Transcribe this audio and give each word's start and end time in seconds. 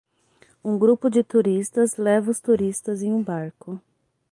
Um 0.63 0.79
grupo 0.79 1.11
de 1.11 1.23
turistas 1.23 1.97
leva 1.97 2.31
os 2.31 2.39
turistas 2.41 3.03
em 3.03 3.13
um 3.13 3.21
barco. 3.21 3.79